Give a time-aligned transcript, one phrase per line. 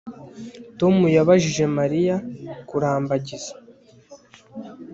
[0.79, 2.15] Tom yabajije Mariya
[2.67, 3.53] kurambagiza